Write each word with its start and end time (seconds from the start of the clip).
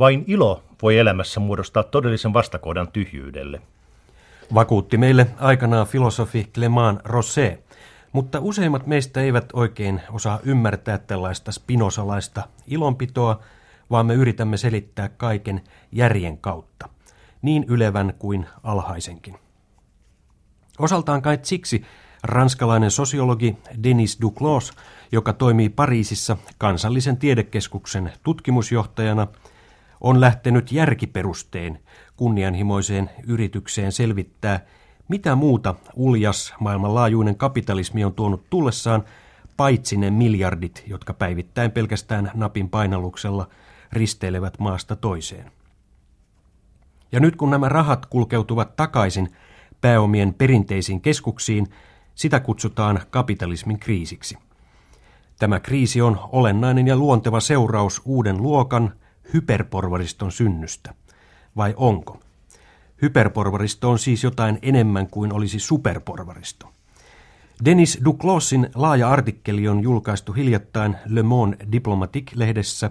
Vain 0.00 0.24
ilo 0.26 0.62
voi 0.82 0.98
elämässä 0.98 1.40
muodostaa 1.40 1.82
todellisen 1.82 2.32
vastakohdan 2.32 2.92
tyhjyydelle. 2.92 3.62
Vakuutti 4.54 4.96
meille 4.96 5.26
aikanaan 5.38 5.86
filosofi 5.86 6.50
Clément 6.54 7.00
Rosset, 7.04 7.64
mutta 8.12 8.38
useimmat 8.40 8.86
meistä 8.86 9.20
eivät 9.20 9.44
oikein 9.52 10.00
osaa 10.12 10.38
ymmärtää 10.42 10.98
tällaista 10.98 11.52
spinosalaista 11.52 12.42
ilonpitoa, 12.66 13.40
vaan 13.90 14.06
me 14.06 14.14
yritämme 14.14 14.56
selittää 14.56 15.08
kaiken 15.08 15.60
järjen 15.92 16.38
kautta, 16.38 16.88
niin 17.42 17.64
ylevän 17.68 18.14
kuin 18.18 18.46
alhaisenkin. 18.62 19.36
Osaltaan 20.78 21.22
kai 21.22 21.38
siksi 21.42 21.84
ranskalainen 22.22 22.90
sosiologi 22.90 23.56
Denis 23.82 24.18
Duclos, 24.20 24.72
joka 25.12 25.32
toimii 25.32 25.68
Pariisissa 25.68 26.36
kansallisen 26.58 27.16
tiedekeskuksen 27.16 28.12
tutkimusjohtajana, 28.22 29.26
on 30.00 30.20
lähtenyt 30.20 30.72
järkiperusteen 30.72 31.78
kunnianhimoiseen 32.16 33.10
yritykseen 33.26 33.92
selvittää, 33.92 34.66
mitä 35.08 35.34
muuta 35.34 35.74
uljas 35.94 36.54
maailmanlaajuinen 36.60 37.36
kapitalismi 37.36 38.04
on 38.04 38.14
tuonut 38.14 38.50
tullessaan, 38.50 39.04
paitsi 39.56 39.96
ne 39.96 40.10
miljardit, 40.10 40.84
jotka 40.86 41.14
päivittäin 41.14 41.70
pelkästään 41.70 42.30
napin 42.34 42.68
painalluksella 42.68 43.48
risteilevät 43.92 44.58
maasta 44.58 44.96
toiseen. 44.96 45.52
Ja 47.12 47.20
nyt 47.20 47.36
kun 47.36 47.50
nämä 47.50 47.68
rahat 47.68 48.06
kulkeutuvat 48.06 48.76
takaisin 48.76 49.28
pääomien 49.80 50.34
perinteisiin 50.34 51.00
keskuksiin, 51.00 51.66
sitä 52.14 52.40
kutsutaan 52.40 53.00
kapitalismin 53.10 53.78
kriisiksi. 53.78 54.38
Tämä 55.38 55.60
kriisi 55.60 56.02
on 56.02 56.20
olennainen 56.32 56.86
ja 56.86 56.96
luonteva 56.96 57.40
seuraus 57.40 58.02
uuden 58.04 58.42
luokan 58.42 58.92
hyperporvariston 59.34 60.32
synnystä. 60.32 60.94
Vai 61.56 61.74
onko? 61.76 62.20
Hyperporvaristo 63.02 63.90
on 63.90 63.98
siis 63.98 64.24
jotain 64.24 64.58
enemmän 64.62 65.06
kuin 65.06 65.32
olisi 65.32 65.58
superporvaristo. 65.58 66.72
Denis 67.64 68.00
Duclosin 68.04 68.70
laaja 68.74 69.10
artikkeli 69.10 69.68
on 69.68 69.82
julkaistu 69.82 70.32
hiljattain 70.32 70.96
Le 71.06 71.22
Monde 71.22 71.56
Diplomatique-lehdessä. 71.72 72.90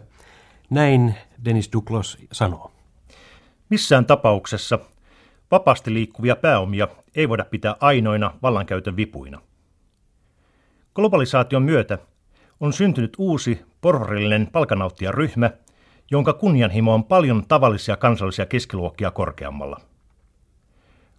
Näin 0.70 1.16
Denis 1.46 1.70
Duclos 1.74 2.18
sanoo. 2.32 2.72
Missään 3.70 4.06
tapauksessa 4.06 4.80
vapaasti 5.52 5.94
liikkuvia 5.94 6.36
pääomia 6.36 6.88
ei 7.16 7.30
voida 7.30 7.46
pitää 7.46 7.76
ainoina 7.80 8.34
vallankäytön 8.42 8.96
vipuina. 8.96 9.42
Globalisaation 10.96 11.64
myötä 11.64 11.98
on 12.60 12.74
syntynyt 12.74 13.14
uusi 13.18 13.62
porvarillinen 13.82 14.48
palkanauttijaryhmä, 14.52 15.52
jonka 16.12 16.34
kunnianhimo 16.34 16.94
on 16.94 17.04
paljon 17.04 17.44
tavallisia 17.48 17.98
kansallisia 17.98 18.46
keskiluokkia 18.46 19.12
korkeammalla. 19.12 19.82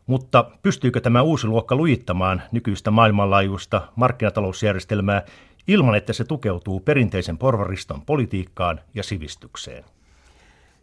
Mutta 0.07 0.51
pystyykö 0.63 1.01
tämä 1.01 1.23
uusi 1.23 1.47
luokka 1.47 1.77
lujittamaan 1.77 2.43
nykyistä 2.53 2.91
maailmanlaajuista 2.91 3.89
markkinatalousjärjestelmää 3.97 5.23
ilman, 5.69 5.95
että 5.95 6.13
se 6.13 6.25
tukeutuu 6.25 6.81
perinteisen 6.81 7.39
porvariston 7.39 8.03
politiikkaan 8.03 8.81
ja 8.95 9.03
sivistykseen? 9.03 9.85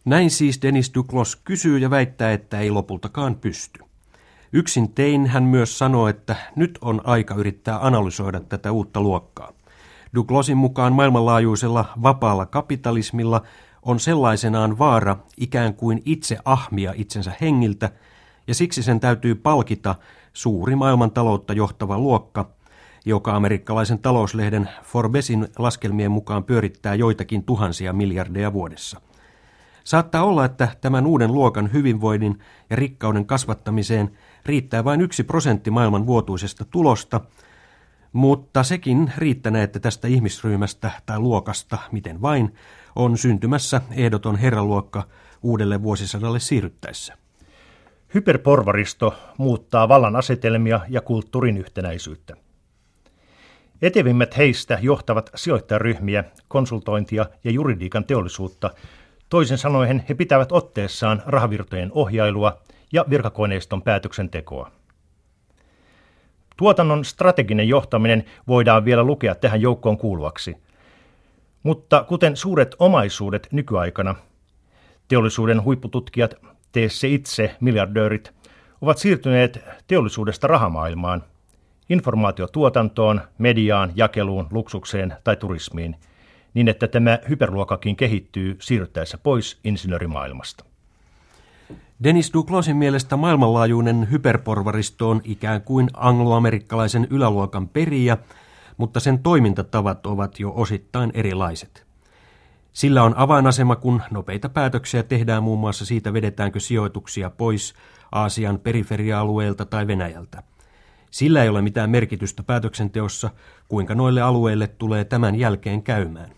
Näin 0.04 0.30
siis 0.30 0.62
Dennis 0.62 0.94
Duklos 0.94 1.36
kysyy 1.36 1.78
ja 1.78 1.90
väittää, 1.90 2.32
että 2.32 2.60
ei 2.60 2.70
lopultakaan 2.70 3.34
pysty. 3.34 3.80
Yksin 4.52 4.92
tein 4.92 5.26
hän 5.26 5.42
myös 5.42 5.78
sanoo, 5.78 6.08
että 6.08 6.36
nyt 6.56 6.78
on 6.80 7.00
aika 7.04 7.34
yrittää 7.34 7.86
analysoida 7.86 8.40
tätä 8.40 8.72
uutta 8.72 9.00
luokkaa. 9.00 9.52
Douglasin 10.14 10.56
mukaan 10.56 10.92
maailmanlaajuisella 10.92 11.84
vapaalla 12.02 12.46
kapitalismilla 12.46 13.42
on 13.82 14.00
sellaisenaan 14.00 14.78
vaara 14.78 15.16
ikään 15.36 15.74
kuin 15.74 16.02
itse 16.04 16.38
ahmia 16.44 16.92
itsensä 16.96 17.32
hengiltä, 17.40 17.90
ja 18.46 18.54
siksi 18.54 18.82
sen 18.82 19.00
täytyy 19.00 19.34
palkita 19.34 19.94
suuri 20.32 20.76
maailmantaloutta 20.76 21.52
johtava 21.52 21.98
luokka, 21.98 22.50
joka 23.04 23.36
amerikkalaisen 23.36 23.98
talouslehden 23.98 24.68
Forbesin 24.82 25.48
laskelmien 25.58 26.10
mukaan 26.10 26.44
pyörittää 26.44 26.94
joitakin 26.94 27.44
tuhansia 27.44 27.92
miljardeja 27.92 28.52
vuodessa. 28.52 29.00
Saattaa 29.84 30.24
olla, 30.24 30.44
että 30.44 30.68
tämän 30.80 31.06
uuden 31.06 31.32
luokan 31.32 31.72
hyvinvoinnin 31.72 32.38
ja 32.70 32.76
rikkauden 32.76 33.26
kasvattamiseen 33.26 34.10
riittää 34.46 34.84
vain 34.84 35.00
yksi 35.00 35.24
prosentti 35.24 35.70
maailman 35.70 36.06
vuotuisesta 36.06 36.64
tulosta, 36.64 37.20
mutta 38.12 38.62
sekin 38.62 39.12
riittänee, 39.16 39.62
että 39.62 39.80
tästä 39.80 40.08
ihmisryhmästä 40.08 40.90
tai 41.06 41.18
luokasta, 41.18 41.78
miten 41.92 42.22
vain, 42.22 42.54
on 42.98 43.18
syntymässä 43.18 43.80
ehdoton 43.96 44.36
herraluokka 44.36 45.02
uudelle 45.42 45.82
vuosisadalle 45.82 46.40
siirryttäessä. 46.40 47.14
Hyperporvaristo 48.14 49.14
muuttaa 49.38 49.88
vallan 49.88 50.16
asetelmia 50.16 50.80
ja 50.88 51.00
kulttuurin 51.00 51.56
yhtenäisyyttä. 51.56 52.36
Etevimmät 53.82 54.36
heistä 54.36 54.78
johtavat 54.82 55.30
sijoittajaryhmiä, 55.34 56.24
konsultointia 56.48 57.26
ja 57.44 57.50
juridiikan 57.50 58.04
teollisuutta. 58.04 58.70
Toisin 59.28 59.58
sanoen 59.58 60.04
he 60.08 60.14
pitävät 60.14 60.52
otteessaan 60.52 61.22
rahavirtojen 61.26 61.90
ohjailua 61.94 62.58
ja 62.92 63.04
virkakoneiston 63.10 63.82
päätöksentekoa. 63.82 64.70
Tuotannon 66.56 67.04
strateginen 67.04 67.68
johtaminen 67.68 68.24
voidaan 68.48 68.84
vielä 68.84 69.02
lukea 69.02 69.34
tähän 69.34 69.60
joukkoon 69.60 69.98
kuuluvaksi. 69.98 70.67
Mutta 71.62 72.04
kuten 72.08 72.36
suuret 72.36 72.74
omaisuudet 72.78 73.48
nykyaikana, 73.52 74.14
teollisuuden 75.08 75.64
huippututkijat, 75.64 76.34
tee 76.72 76.88
se 76.88 77.08
itse, 77.08 77.56
miljardöörit, 77.60 78.34
ovat 78.80 78.98
siirtyneet 78.98 79.64
teollisuudesta 79.86 80.46
rahamaailmaan, 80.46 81.24
informaatiotuotantoon, 81.88 83.20
mediaan, 83.38 83.92
jakeluun, 83.94 84.46
luksukseen 84.50 85.14
tai 85.24 85.36
turismiin, 85.36 85.96
niin 86.54 86.68
että 86.68 86.88
tämä 86.88 87.18
hyperluokakin 87.28 87.96
kehittyy 87.96 88.56
siirryttäessä 88.60 89.18
pois 89.18 89.60
insinöörimaailmasta. 89.64 90.64
Dennis 92.04 92.32
Douglasin 92.32 92.76
mielestä 92.76 93.16
maailmanlaajuinen 93.16 94.08
hyperporvaristo 94.10 95.10
on 95.10 95.20
ikään 95.24 95.62
kuin 95.62 95.88
angloamerikkalaisen 95.94 97.06
yläluokan 97.10 97.68
periä, 97.68 98.16
mutta 98.78 99.00
sen 99.00 99.18
toimintatavat 99.18 100.06
ovat 100.06 100.40
jo 100.40 100.52
osittain 100.56 101.10
erilaiset. 101.14 101.86
Sillä 102.72 103.02
on 103.02 103.14
avainasema, 103.16 103.76
kun 103.76 104.02
nopeita 104.10 104.48
päätöksiä 104.48 105.02
tehdään 105.02 105.42
muun 105.42 105.58
muassa 105.58 105.86
siitä, 105.86 106.12
vedetäänkö 106.12 106.60
sijoituksia 106.60 107.30
pois 107.30 107.74
Aasian 108.12 108.58
periferia-alueelta 108.58 109.64
tai 109.64 109.86
Venäjältä. 109.86 110.42
Sillä 111.10 111.42
ei 111.42 111.48
ole 111.48 111.62
mitään 111.62 111.90
merkitystä 111.90 112.42
päätöksenteossa, 112.42 113.30
kuinka 113.68 113.94
noille 113.94 114.22
alueille 114.22 114.66
tulee 114.66 115.04
tämän 115.04 115.34
jälkeen 115.34 115.82
käymään. 115.82 116.30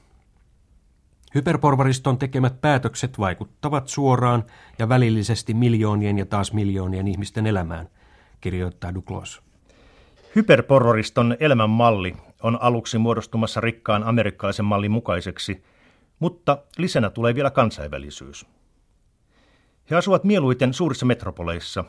Hyperporvariston 1.34 2.18
tekemät 2.18 2.60
päätökset 2.60 3.18
vaikuttavat 3.18 3.88
suoraan 3.88 4.44
ja 4.78 4.88
välillisesti 4.88 5.54
miljoonien 5.54 6.18
ja 6.18 6.26
taas 6.26 6.52
miljoonien 6.52 7.08
ihmisten 7.08 7.46
elämään, 7.46 7.88
kirjoittaa 8.40 8.94
Douglas. 8.94 9.40
Hyperporvariston 10.36 11.36
elämänmalli 11.40 12.16
on 12.42 12.62
aluksi 12.62 12.98
muodostumassa 12.98 13.60
rikkaan 13.60 14.04
amerikkalaisen 14.04 14.64
mallin 14.64 14.90
mukaiseksi, 14.90 15.64
mutta 16.18 16.58
lisänä 16.78 17.10
tulee 17.10 17.34
vielä 17.34 17.50
kansainvälisyys. 17.50 18.46
He 19.90 19.96
asuvat 19.96 20.24
mieluiten 20.24 20.74
suurissa 20.74 21.06
metropoleissa, 21.06 21.84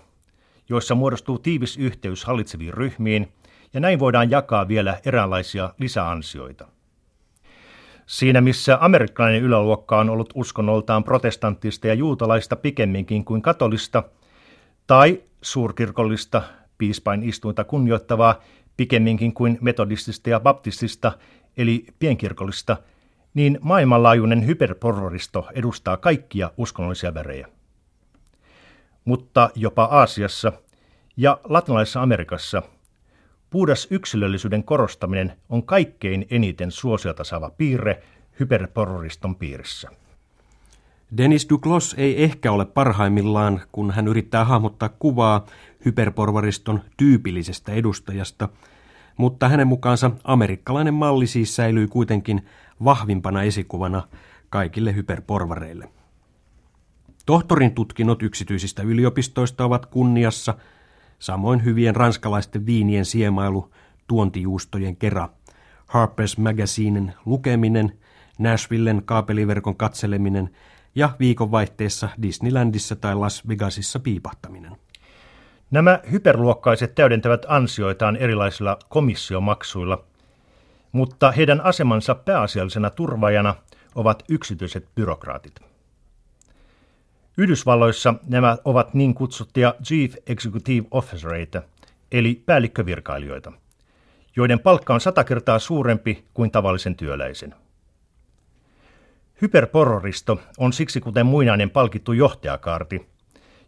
joissa 0.69 0.95
muodostuu 0.95 1.39
tiivis 1.39 1.77
yhteys 1.77 2.25
hallitseviin 2.25 2.73
ryhmiin, 2.73 3.31
ja 3.73 3.79
näin 3.79 3.99
voidaan 3.99 4.31
jakaa 4.31 4.67
vielä 4.67 4.99
eräänlaisia 5.05 5.73
lisäansioita– 5.79 6.67
Siinä 8.11 8.41
missä 8.41 8.77
amerikkalainen 8.81 9.41
yläluokka 9.41 9.99
on 9.99 10.09
ollut 10.09 10.33
uskonnoltaan 10.35 11.03
protestanttista 11.03 11.87
ja 11.87 11.93
juutalaista 11.93 12.55
pikemminkin 12.55 13.25
kuin 13.25 13.41
katolista, 13.41 14.03
tai 14.87 15.23
suurkirkollista 15.41 16.41
piispain 16.77 17.23
istuinta 17.23 17.63
kunnioittavaa 17.63 18.41
pikemminkin 18.77 19.33
kuin 19.33 19.57
metodistista 19.61 20.29
ja 20.29 20.39
baptistista, 20.39 21.11
eli 21.57 21.85
pienkirkollista, 21.99 22.77
niin 23.33 23.59
maailmanlaajuinen 23.61 24.45
hyperporvaristo 24.45 25.47
edustaa 25.53 25.97
kaikkia 25.97 26.51
uskonnollisia 26.57 27.13
värejä. 27.13 27.47
Mutta 29.05 29.49
jopa 29.55 29.83
Aasiassa 29.83 30.53
ja 31.17 31.39
latinalaisessa 31.43 32.01
Amerikassa– 32.01 32.61
Puhdas 33.51 33.87
yksilöllisyyden 33.89 34.63
korostaminen 34.63 35.33
on 35.49 35.63
kaikkein 35.63 36.27
eniten 36.29 36.71
suosiota 36.71 37.23
saava 37.23 37.49
piirre 37.49 38.03
hyperporvariston 38.39 39.35
piirissä. 39.35 39.89
Dennis 41.17 41.49
Duclos 41.49 41.95
ei 41.97 42.23
ehkä 42.23 42.51
ole 42.51 42.65
parhaimmillaan, 42.65 43.61
kun 43.71 43.91
hän 43.91 44.07
yrittää 44.07 44.45
hahmottaa 44.45 44.89
kuvaa 44.89 45.45
hyperporvariston 45.85 46.81
tyypillisestä 46.97 47.71
edustajasta, 47.71 48.49
mutta 49.17 49.49
hänen 49.49 49.67
mukaansa 49.67 50.11
amerikkalainen 50.23 50.93
malli 50.93 51.27
siis 51.27 51.55
säilyy 51.55 51.87
kuitenkin 51.87 52.45
vahvimpana 52.83 53.43
esikuvana 53.43 54.07
kaikille 54.49 54.95
hyperporvareille. 54.95 55.89
Tohtorin 57.25 57.75
tutkinnot 57.75 58.23
yksityisistä 58.23 58.83
yliopistoista 58.83 59.65
ovat 59.65 59.85
kunniassa, 59.85 60.55
samoin 61.19 61.63
hyvien 61.65 61.95
ranskalaisten 61.95 62.65
viinien 62.65 63.05
siemailu 63.05 63.71
tuontijuustojen 64.07 64.95
kera, 64.95 65.29
Harper's 65.87 66.41
Magazinen 66.41 67.13
lukeminen, 67.25 67.99
Nashvillen 68.39 69.01
kaapeliverkon 69.05 69.75
katseleminen 69.75 70.49
ja 70.95 71.09
viikonvaihteessa 71.19 72.09
Disneylandissa 72.21 72.95
tai 72.95 73.15
Las 73.15 73.47
Vegasissa 73.47 73.99
piipahtaminen. 73.99 74.77
Nämä 75.71 75.99
hyperluokkaiset 76.11 76.95
täydentävät 76.95 77.45
ansioitaan 77.47 78.15
erilaisilla 78.15 78.77
komissiomaksuilla, 78.89 80.03
mutta 80.91 81.31
heidän 81.31 81.61
asemansa 81.61 82.15
pääasiallisena 82.15 82.89
turvajana 82.89 83.55
ovat 83.95 84.23
yksityiset 84.29 84.87
byrokraatit. 84.95 85.59
Yhdysvalloissa 87.37 88.13
nämä 88.27 88.57
ovat 88.65 88.93
niin 88.93 89.13
kutsuttuja 89.13 89.75
Chief 89.83 90.15
Executive 90.27 90.87
Officereita, 90.91 91.61
eli 92.11 92.43
päällikkövirkailijoita, 92.45 93.51
joiden 94.35 94.59
palkka 94.59 94.93
on 94.93 95.01
sata 95.01 95.23
kertaa 95.23 95.59
suurempi 95.59 96.25
kuin 96.33 96.51
tavallisen 96.51 96.95
työläisen. 96.95 97.55
Hyperporroristo 99.41 100.41
on 100.57 100.73
siksi 100.73 101.01
kuten 101.01 101.25
muinainen 101.25 101.69
palkittu 101.69 102.13
johtajakaarti, 102.13 103.07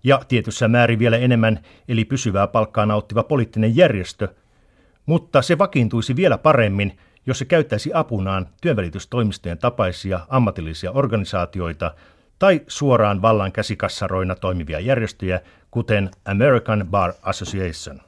ja 0.04 0.22
tietyssä 0.28 0.68
määrin 0.68 1.00
vielä 1.00 1.18
enemmän 1.18 1.60
eli 1.88 2.06
pysyvää 2.06 2.48
palkkaa 2.48 2.86
nauttiva 2.86 3.24
poliittinen 3.24 3.75
järjestö, 3.75 4.28
mutta 5.06 5.42
se 5.42 5.58
vakiintuisi 5.58 6.16
vielä 6.16 6.38
paremmin, 6.38 6.98
jos 7.25 7.40
se 7.40 7.46
käyttäisi 7.46 7.92
apunaan 7.94 8.48
työnvälitystoimistojen 8.62 9.58
tapaisia 9.58 10.20
ammatillisia 10.30 10.92
organisaatioita 10.92 11.96
tai 12.40 12.62
suoraan 12.68 13.22
vallan 13.22 13.52
käsikassaroina 13.52 14.36
toimivia 14.36 14.80
järjestöjä, 14.80 15.42
kuten 15.72 16.12
American 16.25 16.88
Bar 16.92 17.14
Association. 17.22 18.02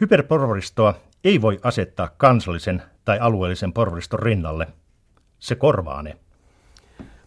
Hyperporvaristoa 0.00 0.94
ei 1.24 1.42
voi 1.42 1.60
asettaa 1.62 2.10
kansallisen 2.16 2.82
tai 3.04 3.18
alueellisen 3.18 3.72
porvariston 3.72 4.20
rinnalle. 4.20 4.66
Se 5.40 5.54
korvaa 5.54 6.02
ne. 6.02 6.16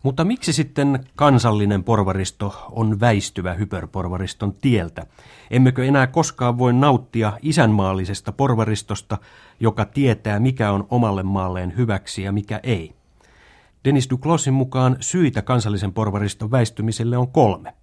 Mutta 0.04 0.24
miksi 0.24 0.54
sitten 0.54 1.08
kansallinen 1.16 1.84
porvaristo 1.84 2.68
on 2.72 3.00
väistyvä 3.00 3.54
hyperporvariston 3.54 4.54
tieltä? 4.54 5.06
Emmekö 5.52 5.86
enää 5.86 6.08
koskaan 6.08 6.58
voi 6.58 6.74
nauttia 6.74 7.34
isänmaallisesta 7.42 8.32
porvaristosta, 8.32 9.18
joka 9.60 9.86
tietää 9.86 10.40
mikä 10.40 10.72
on 10.72 10.88
omalle 10.90 11.24
maalleen 11.24 11.78
hyväksi 11.78 12.24
ja 12.24 12.32
mikä 12.32 12.60
ei? 12.64 12.96
Dennis 13.86 14.10
Duclosin 14.10 14.54
mukaan 14.54 14.98
syitä 15.00 15.42
kansallisen 15.42 15.94
porvariston 15.94 16.52
väistymiselle 16.52 17.18
on 17.18 17.28
kolme, 17.28 17.74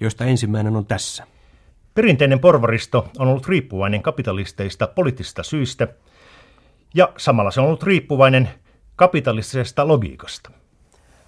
joista 0.00 0.24
ensimmäinen 0.24 0.76
on 0.76 0.86
tässä. 0.86 1.26
Perinteinen 1.94 2.40
porvaristo 2.40 3.08
on 3.18 3.28
ollut 3.28 3.48
riippuvainen 3.48 4.02
kapitalisteista 4.02 4.86
poliittisista 4.86 5.42
syistä, 5.42 5.88
ja 6.94 7.12
samalla 7.16 7.50
se 7.50 7.60
on 7.60 7.66
ollut 7.66 7.82
riippuvainen 7.82 8.48
kapitalistisesta 8.98 9.88
logiikasta. 9.88 10.50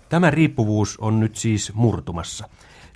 Tämä 0.09 0.31
riippuvuus 0.31 0.99
on 1.01 1.21
nyt 1.21 1.37
siis 1.37 1.75
murtumassa. 1.75 2.49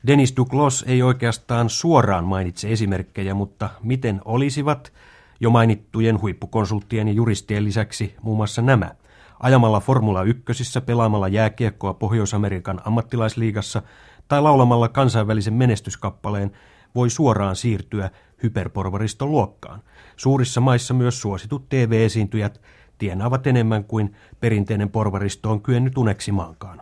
Dennis 0.07 0.37
Duclos 0.37 0.85
ei 0.89 1.03
oikeastaan 1.03 1.71
suoraan 1.71 2.25
mainitse 2.25 2.73
esimerkkejä, 2.73 3.35
mutta 3.35 3.71
miten 3.83 4.21
olisivat 4.25 4.93
jo 5.41 5.51
mainittujen 5.51 6.21
huippukonsulttien 6.21 7.09
ja 7.09 7.15
juristien 7.15 7.65
lisäksi 7.65 8.15
muun 8.23 8.37
muassa 8.37 8.63
nämä– 8.63 8.91
ajamalla 9.45 9.81
Formula 9.81 10.23
1, 10.23 10.81
pelaamalla 10.87 11.29
jääkiekkoa 11.29 11.95
Pohjois-Amerikan 11.95 12.81
ammattilaisliigassa 12.85 13.83
tai 14.29 14.43
laulamalla 14.43 14.89
kansainvälisen 14.89 15.55
menestyskappaleen 15.55 16.51
voi 16.95 17.11
suoraan 17.11 17.57
siirtyä 17.57 18.11
hyperporvariston 18.43 19.31
luokkaan. 19.31 19.83
Suurissa 20.17 20.61
maissa 20.61 20.95
myös 20.95 21.21
suositut 21.21 21.69
TV-esiintyjät 21.69 22.61
tienaavat 22.99 23.47
enemmän 23.47 23.85
kuin 23.85 24.17
perinteinen 24.41 24.91
porvaristo 24.91 25.51
on 25.51 25.63
kyennyt 25.63 25.99
uneksimaankaan. 25.99 26.81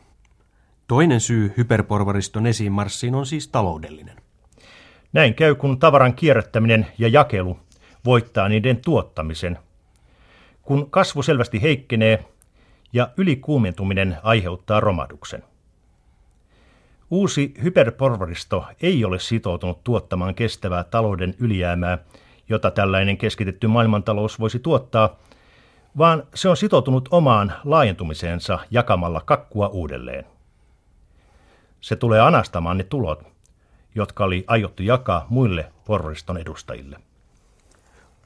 Toinen 0.89 1.21
syy 1.21 1.55
hyperporvariston 1.57 2.47
esiinmarssiin 2.47 3.15
on 3.15 3.27
siis 3.27 3.49
taloudellinen. 3.49 4.17
Näin 5.13 5.35
käy, 5.35 5.55
kun 5.55 5.79
tavaran 5.79 6.15
kierrättäminen 6.15 6.87
ja 6.99 7.09
jakelu 7.09 7.59
voittaa 8.05 8.49
niiden 8.49 8.77
tuottamisen. 8.77 9.59
Kun 10.63 10.91
kasvu 10.91 11.23
selvästi 11.23 11.63
heikkenee, 11.63 12.25
ja 12.93 13.11
ylikuumentuminen 13.17 14.17
aiheuttaa 14.23 14.81
romahduksen. 14.81 15.43
Uusi 17.11 17.55
hyperporvaristo 17.63 18.65
ei 18.83 19.05
ole 19.05 19.19
sitoutunut 19.19 19.85
tuottamaan 19.85 20.35
kestävää 20.35 20.85
talouden 20.85 21.35
ylijäämää, 21.39 21.99
jota 22.49 22.71
tällainen 22.71 23.19
keskitetty 23.19 23.67
maailmantalous 23.67 24.41
voisi 24.41 24.59
tuottaa, 24.59 25.17
vaan 25.99 26.23
se 26.35 26.49
on 26.49 26.57
sitoutunut 26.57 27.09
omaan 27.11 27.53
laajentumiseensa 27.65 28.59
jakamalla 28.71 29.21
kakkua 29.21 29.69
uudelleen. 29.69 30.25
Se 31.81 31.97
tulee 31.97 32.21
anastamaan 32.21 32.79
ne 32.79 32.85
tulot, 32.85 33.23
jotka 33.95 34.25
oli 34.25 34.45
aiottu 34.47 34.83
jakaa 34.83 35.27
muille 35.29 35.73
porvariston 35.85 36.39
edustajille. 36.39 37.01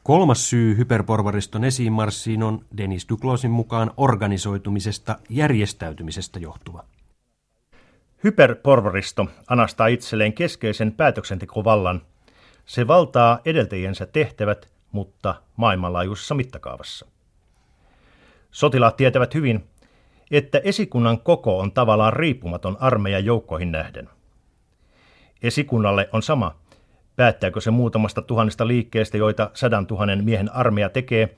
Kolmas 0.03 0.51
syy 0.51 0.77
hyperporvariston 0.77 1.65
esiinmarssiin 1.65 2.43
on 2.43 2.65
Dennis 2.77 3.09
Duclosin 3.09 3.51
mukaan 3.51 3.91
organisoitumisesta 3.97 5.19
järjestäytymisestä 5.29 6.39
johtuva. 6.39 6.85
Hyperporvaristo 8.25 9.27
anastaa 9.49 9.87
itselleen 9.87 10.33
keskeisen 10.33 10.93
päätöksentekovallan. 10.93 12.03
Se 12.67 12.87
valtaa 12.87 13.39
edeltäjensä 13.45 14.07
tehtävät, 14.07 14.69
mutta 14.93 15.35
maailmanlaajuisessa 15.57 16.35
mittakaavassa. 16.35 17.07
Sotilaat 18.57 18.97
tietävät 18.97 19.35
hyvin, 19.35 19.65
että 20.31 20.61
esikunnan 20.65 21.21
koko 21.21 21.59
on 21.59 21.73
tavallaan 21.73 22.13
riippumaton 22.13 22.77
armeijan 22.81 23.25
joukkoihin 23.25 23.73
nähden. 23.73 24.09
Esikunnalle 25.43 26.09
on 26.13 26.23
sama, 26.23 26.55
Päättääkö 27.17 27.61
se 27.61 27.71
muutamasta 27.71 28.23
tuhannesta 28.23 28.67
liikkeestä, 28.67 29.17
joita 29.17 29.51
sadan 29.55 29.87
tuhannen 29.87 30.25
miehen 30.25 30.53
armeija 30.53 30.89
tekee, 30.89 31.37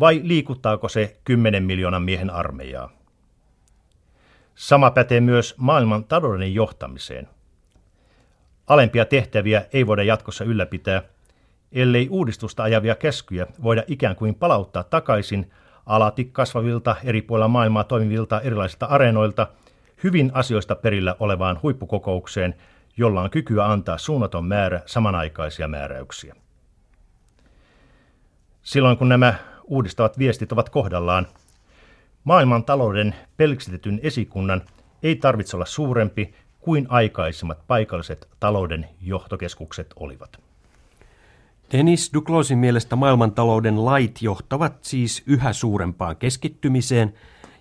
vai 0.00 0.20
liikuttaako 0.24 0.88
se 0.88 1.16
kymmenen 1.24 1.64
miljoonan 1.64 2.02
miehen 2.02 2.30
armeijaa? 2.30 2.90
Sama 4.54 4.90
pätee 4.90 5.20
myös 5.20 5.54
maailman 5.58 6.04
talouden 6.04 6.54
johtamiseen. 6.54 7.28
Alempia 8.66 9.04
tehtäviä 9.04 9.66
ei 9.72 9.86
voida 9.86 10.02
jatkossa 10.02 10.44
ylläpitää, 10.44 11.02
ellei 11.72 12.08
uudistusta 12.10 12.62
ajavia 12.62 12.94
käskyjä 12.94 13.46
voida 13.62 13.82
ikään 13.86 14.16
kuin 14.16 14.34
palauttaa 14.34 14.84
takaisin 14.84 15.50
alati 15.86 16.24
kasvavilta 16.24 16.96
eri 17.04 17.22
puolilla 17.22 17.48
maailmaa 17.48 17.84
toimivilta 17.84 18.40
erilaisilta 18.40 18.86
areenoilta 18.86 19.46
hyvin 20.04 20.30
asioista 20.34 20.74
perillä 20.74 21.16
olevaan 21.20 21.58
huippukokoukseen– 21.62 22.54
jolla 22.96 23.22
on 23.22 23.30
kykyä 23.30 23.66
antaa 23.66 23.98
suunnaton 23.98 24.44
määrä 24.44 24.82
samanaikaisia 24.86 25.68
määräyksiä. 25.68 26.36
Silloin 28.62 28.96
kun 28.96 29.08
nämä 29.08 29.34
uudistavat 29.64 30.18
viestit 30.18 30.52
ovat 30.52 30.68
kohdallaan, 30.68 31.26
maailman 32.24 32.64
talouden 32.64 33.14
pelkistetetyn 33.36 34.00
esikunnan 34.02 34.62
ei 35.02 35.16
tarvitse 35.16 35.56
olla 35.56 35.66
suurempi 35.66 36.34
kuin 36.60 36.86
aikaisemmat 36.88 37.66
paikalliset 37.66 38.28
talouden 38.40 38.88
johtokeskukset 39.00 39.94
olivat. 39.96 40.40
Dennis 41.72 42.10
Duclosin 42.14 42.58
mielestä 42.58 42.96
maailmantalouden 42.96 43.84
lait 43.84 44.22
johtavat 44.22 44.84
siis 44.84 45.22
yhä 45.26 45.52
suurempaan 45.52 46.16
keskittymiseen, 46.16 47.14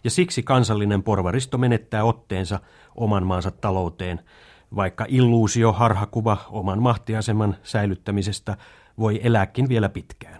ja 0.04 0.10
siksi 0.10 0.44
kansallinen 0.44 1.04
porvaristo 1.04 1.58
menettää 1.58 2.04
otteensa 2.04 2.60
oman 2.96 3.26
maansa 3.26 3.52
talouteen– 3.52 4.20
vaikka 4.76 5.06
illuusio 5.08 5.72
harhakuva 5.72 6.38
oman 6.50 6.82
mahtiaseman 6.82 7.56
säilyttämisestä 7.64 8.58
voi 9.00 9.20
elääkin 9.24 9.70
vielä 9.70 9.90
pitkään. 9.90 10.40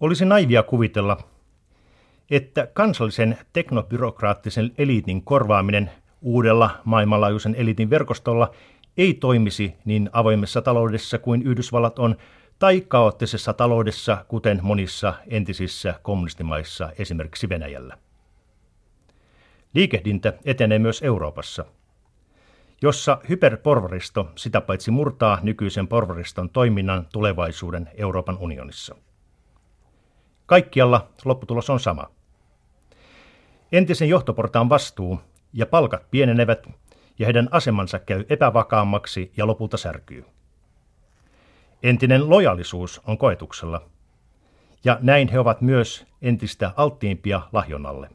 Olisi 0.00 0.24
naivia 0.24 0.62
kuvitella, 0.62 1.16
että 2.30 2.68
kansallisen 2.74 3.38
teknobyrokraattisen 3.52 4.72
eliitin 4.78 5.22
korvaaminen 5.22 5.90
uudella 6.22 6.70
maailmanlaajuisen 6.84 7.54
eliitin 7.54 7.90
verkostolla 7.90 8.50
ei 8.96 9.14
toimisi 9.14 9.74
niin 9.84 10.10
avoimessa 10.12 10.62
taloudessa 10.62 11.18
kuin 11.18 11.42
Yhdysvallat 11.42 11.98
on, 11.98 12.16
tai 12.58 12.80
kaoottisessa 12.80 13.52
taloudessa, 13.52 14.24
kuten 14.28 14.60
monissa 14.62 15.14
entisissä 15.26 15.94
kommunistimaissa, 16.02 16.92
esimerkiksi 16.98 17.48
Venäjällä. 17.48 17.98
Liikehdintä 19.74 20.32
etenee 20.44 20.78
myös 20.78 21.02
Euroopassa– 21.02 21.64
jossa 22.84 23.18
hyperporvaristo 23.28 24.30
sitä 24.36 24.60
paitsi 24.60 24.90
murtaa 24.90 25.38
nykyisen 25.42 25.88
porvariston 25.88 26.50
toiminnan 26.50 27.06
tulevaisuuden 27.12 27.90
Euroopan 27.94 28.38
unionissa. 28.38 28.94
Kaikkialla 30.46 31.08
lopputulos 31.24 31.70
on 31.70 31.80
sama. 31.80 32.10
Entisen 33.72 34.08
johtoportaan 34.08 34.68
vastuu 34.68 35.20
ja 35.52 35.66
palkat 35.66 36.10
pienenevät 36.10 36.66
ja 37.18 37.26
heidän 37.26 37.48
asemansa 37.50 37.98
käy 37.98 38.24
epävakaammaksi 38.28 39.32
ja 39.36 39.46
lopulta 39.46 39.76
särkyy. 39.76 40.24
Entinen 41.84 42.30
lojalisuus 42.30 43.00
on 43.06 43.18
koetuksella, 43.18 43.82
ja 44.84 44.98
näin 45.02 45.28
he 45.28 45.38
ovat 45.38 45.60
myös 45.60 46.06
entistä 46.22 46.72
alttiimpia 46.76 47.40
lahjonnalle. 47.52 48.10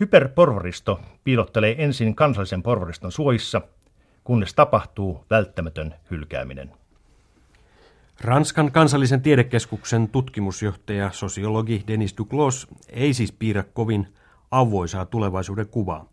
Hyperporvaristo 0.00 1.00
piilottelee 1.24 1.84
ensin 1.84 2.14
kansallisen 2.14 2.62
porvariston 2.62 3.12
suojissa, 3.12 3.60
kunnes 4.24 4.54
tapahtuu 4.54 5.24
välttämätön 5.30 5.94
hylkääminen. 6.10 6.72
Ranskan 8.20 8.72
kansallisen 8.72 9.22
tiedekeskuksen 9.22 10.08
tutkimusjohtaja 10.08 11.10
sosiologi 11.12 11.84
Denis 11.86 12.14
Duclos 12.18 12.66
ei 12.88 13.14
siis 13.14 13.32
piirrä 13.32 13.62
kovin 13.62 14.08
avoisaa 14.50 15.06
tulevaisuuden 15.06 15.68
kuvaa. 15.68 16.08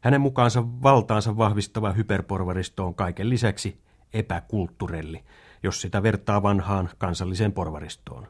Hänen 0.00 0.20
mukaansa 0.20 0.64
valtaansa 0.82 1.36
vahvistava 1.36 1.92
hyperporvaristo 1.92 2.86
on 2.86 2.94
kaiken 2.94 3.30
lisäksi 3.30 3.89
epäkultturelli, 4.14 5.24
jos 5.62 5.80
sitä 5.80 6.02
vertaa 6.02 6.42
vanhaan 6.42 6.90
kansalliseen 6.98 7.52
porvaristoon. 7.52 8.26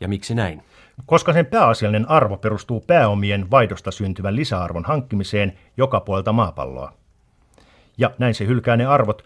Ja 0.00 0.08
miksi 0.08 0.34
näin? 0.34 0.62
Koska 1.06 1.32
sen 1.32 1.46
pääasiallinen 1.46 2.10
arvo 2.10 2.36
perustuu 2.36 2.80
pääomien 2.80 3.50
vaihdosta 3.50 3.90
syntyvän 3.90 4.36
lisäarvon 4.36 4.84
hankkimiseen 4.84 5.58
joka 5.76 6.00
puolta 6.00 6.32
maapalloa. 6.32 6.92
Ja 7.98 8.10
näin 8.18 8.34
se 8.34 8.46
hylkää 8.46 8.76
ne 8.76 8.86
arvot, 8.86 9.24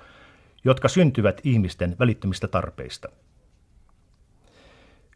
jotka 0.64 0.88
syntyvät 0.88 1.40
ihmisten 1.44 1.96
välittömistä 1.98 2.48
tarpeista. 2.48 3.08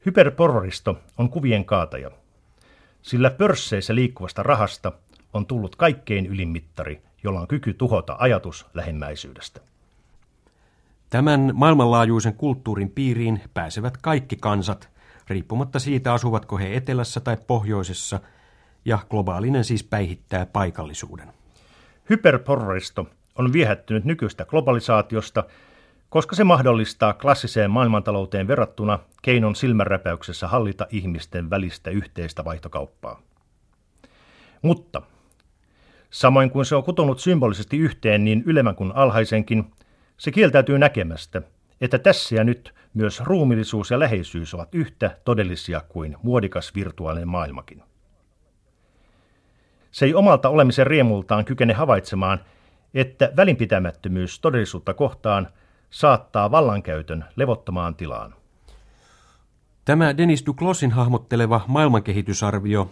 Hyperporvaristo 0.07 0.99
on 1.19 1.31
kuvien 1.31 1.65
kaataja, 1.65 2.11
sillä 3.03 3.31
pörsseissä 3.31 3.95
liikkuvasta 3.95 4.43
rahasta 4.43 4.93
on 5.33 5.47
tullut 5.47 5.77
kaikkein 5.77 6.27
ylimittari, 6.27 7.03
jolla 7.25 7.41
on 7.41 7.49
kyky 7.49 7.75
tuhota 7.75 8.17
ajatus 8.19 8.67
lähimmäisyydestä. 8.75 9.61
Tämän 11.11 11.51
maailmanlaajuisen 11.55 12.35
kulttuurin 12.35 12.91
piiriin 12.91 13.41
pääsevät 13.55 13.97
kaikki 13.97 14.37
kansat, 14.37 14.89
riippumatta 15.29 15.79
siitä 15.79 16.13
asuvatko 16.13 16.59
he 16.59 16.77
etelässä 16.77 17.21
tai 17.21 17.37
pohjoisessa, 17.47 18.21
ja 18.85 18.99
globaalinen 19.11 19.65
siis 19.65 19.85
päihittää 19.85 20.47
paikallisuuden. 20.47 21.29
Hyperporvaristo 22.11 23.07
on 23.39 23.53
viehättynyt 23.53 24.05
nykyistä 24.05 24.45
globalisaatiosta 24.45 25.45
koska 26.11 26.37
se 26.37 26.45
mahdollistaa 26.45 27.13
klassiseen 27.13 27.71
maailmantalouteen 27.71 28.49
verrattuna 28.49 28.99
keinon 29.23 29.57
silmänräpäyksessä 29.57 30.49
hallita 30.49 30.87
ihmisten 30.91 31.51
välistä 31.51 31.91
yhteistä 31.91 32.45
vaihtokauppaa. 32.45 33.23
Mutta 34.63 35.03
samoin 36.11 36.51
kuin 36.51 36.67
se 36.67 36.75
on 36.75 36.83
kutonut 36.83 37.21
symbolisesti 37.21 37.79
yhteen 37.79 38.25
niin 38.25 38.43
ylemmän 38.47 38.77
kuin 38.77 38.93
alhaisenkin, 38.95 39.73
se 40.21 40.31
kieltäytyy 40.31 40.79
näkemästä, 40.79 41.43
että 41.81 41.99
tässä 41.99 42.35
ja 42.35 42.45
nyt 42.45 42.75
myös 42.95 43.21
ruumillisuus 43.21 43.91
ja 43.91 43.99
läheisyys 43.99 44.55
ovat 44.55 44.75
yhtä 44.75 45.19
todellisia 45.25 45.81
kuin 45.89 46.17
muodikas 46.23 46.75
virtuaalinen 46.75 47.29
maailmakin. 47.29 47.83
Se 49.91 50.05
ei 50.07 50.15
omalta 50.15 50.49
olemisen 50.49 50.87
riemultaan 50.87 51.45
kykene 51.45 51.73
havaitsemaan, 51.73 52.41
että 52.95 53.33
välinpitämättömyys 53.37 54.41
todellisuutta 54.41 54.95
kohtaan– 54.95 55.49
saattaa 55.91 56.51
vallankäytön 56.51 57.25
levottomaan 57.37 57.95
tilaan. 57.95 58.35
Tämä 59.85 60.17
Denis 60.17 60.47
Duclosin 60.47 60.91
hahmotteleva 60.91 61.61
maailmankehitysarvio 61.67 62.91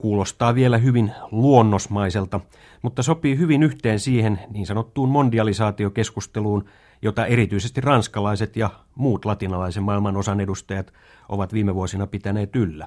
kuulostaa 0.00 0.54
vielä 0.54 0.78
hyvin 0.78 1.12
luonnosmaiselta, 1.30 2.40
mutta 2.82 3.02
sopii 3.02 3.38
hyvin 3.38 3.62
yhteen 3.62 4.00
siihen 4.00 4.40
niin 4.50 4.66
sanottuun 4.66 5.08
mondialisaatiokeskusteluun, 5.08 6.64
jota 7.02 7.26
erityisesti 7.26 7.80
ranskalaiset 7.80 8.56
ja 8.56 8.70
muut 8.94 9.24
latinalaisen 9.24 9.82
maailman 9.82 10.16
osan 10.16 10.40
edustajat 10.40 10.92
ovat 11.28 11.52
viime 11.52 11.74
vuosina 11.74 12.06
pitäneet 12.06 12.56
yllä. 12.56 12.86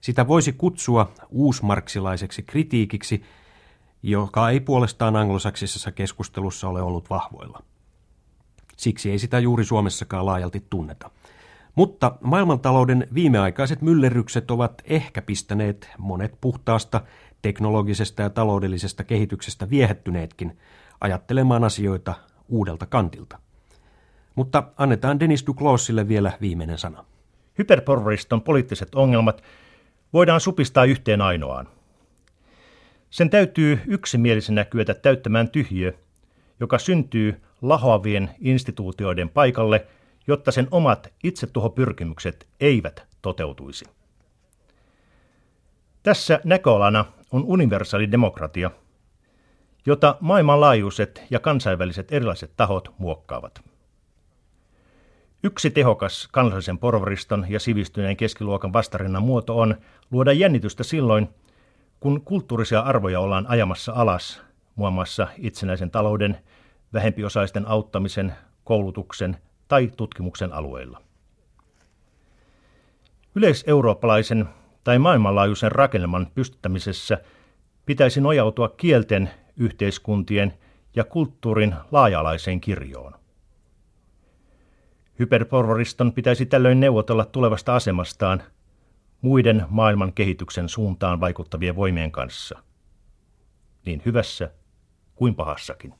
Sitä 0.00 0.28
voisi 0.28 0.52
kutsua 0.52 1.12
uusmarksilaiseksi 1.30 2.42
kritiikiksi, 2.42 3.22
joka 4.02 4.50
ei 4.50 4.60
puolestaan 4.60 5.16
anglosaksisessa 5.16 5.92
keskustelussa 5.92 6.68
ole 6.68 6.82
ollut 6.82 7.10
vahvoilla. 7.10 7.62
Siksi 8.76 9.10
ei 9.10 9.18
sitä 9.18 9.38
juuri 9.38 9.64
Suomessakaan 9.64 10.26
laajalti 10.26 10.66
tunneta. 10.70 11.10
Mutta 11.80 12.12
maailmantalouden 12.20 13.08
viimeaikaiset 13.14 13.82
myllerrykset 13.82 14.50
ovat 14.50 14.82
ehkä 14.84 15.22
pistäneet 15.22 15.90
monet 15.98 16.34
puhtaasta 16.40 17.00
teknologisesta 17.42 18.22
ja 18.22 18.30
taloudellisesta 18.30 19.04
kehityksestä 19.04 19.70
viehättyneetkin 19.70 20.58
ajattelemaan 21.00 21.64
asioita 21.64 22.14
uudelta 22.48 22.86
kantilta. 22.86 23.38
Mutta 24.34 24.62
annetaan 24.76 25.20
Denis 25.20 25.46
Duclosille 25.46 26.08
vielä 26.08 26.32
viimeinen 26.40 26.78
sana. 26.78 27.04
Hyperporvariston 27.58 28.42
poliittiset 28.42 28.94
ongelmat 28.94 29.42
voidaan 30.12 30.40
supistaa 30.40 30.84
yhteen 30.84 31.20
ainoaan. 31.20 31.68
Sen 33.10 33.30
täytyy 33.30 33.80
yksimielisenä 33.86 34.64
kyetä 34.64 34.94
täyttämään 34.94 35.50
tyhjiö, 35.50 35.92
joka 36.60 36.78
syntyy 36.78 37.40
lahoavien 37.62 38.30
instituutioiden 38.40 39.28
paikalle, 39.28 39.86
jotta 40.26 40.52
sen 40.52 40.68
omat 40.70 41.12
itsetuhopyrkimykset 41.24 42.46
eivät 42.60 43.06
toteutuisi. 43.22 43.84
Tässä 46.02 46.40
näköalana 46.44 47.04
on 47.32 47.44
universaali 47.44 48.12
demokratia, 48.12 48.70
jota 49.86 50.16
maailmanlaajuiset 50.20 51.22
ja 51.30 51.40
kansainväliset 51.40 52.12
erilaiset 52.12 52.52
tahot 52.56 52.94
muokkaavat. 52.98 53.60
Yksi 55.42 55.70
tehokas 55.70 56.28
kansallisen 56.32 56.78
porvariston 56.78 57.46
ja 57.48 57.60
sivistyneen 57.60 58.16
keskiluokan 58.16 58.72
vastarinnan 58.72 59.22
muoto 59.22 59.58
on 59.58 59.76
luoda 60.10 60.32
jännitystä 60.32 60.82
silloin, 60.82 61.28
kun 62.00 62.20
kulttuurisia 62.20 62.80
arvoja 62.80 63.20
ollaan 63.20 63.46
ajamassa 63.46 63.92
alas, 63.92 64.42
muun 64.76 64.92
muassa 64.92 65.28
itsenäisen 65.38 65.90
talouden 65.90 66.38
vähempiosaisten 66.92 67.68
auttamisen, 67.68 68.34
koulutuksen 68.64 69.36
tai 69.70 69.90
tutkimuksen 69.96 70.52
alueilla. 70.52 71.02
Yleiseurooppalaisen 73.34 74.48
tai 74.84 74.98
maailmanlaajuisen 74.98 75.72
rakennelman 75.72 76.26
pystyttämisessä 76.34 77.18
pitäisi 77.86 78.20
nojautua 78.20 78.68
kielten, 78.68 79.30
yhteiskuntien 79.56 80.54
ja 80.96 81.04
kulttuurin 81.04 81.74
laaja-alaiseen 81.90 82.60
kirjoon. 82.60 83.14
Hyperporvariston 85.18 86.12
pitäisi 86.12 86.46
tällöin 86.46 86.80
neuvotella 86.80 87.24
tulevasta 87.24 87.76
asemastaan 87.76 88.42
muiden 89.20 89.66
maailman 89.68 90.12
kehityksen 90.12 90.68
suuntaan 90.68 91.20
vaikuttavien 91.20 91.76
voimien 91.76 92.12
kanssa, 92.12 92.62
niin 93.86 94.02
hyvässä 94.06 94.50
kuin 95.14 95.34
pahassakin. 95.34 95.99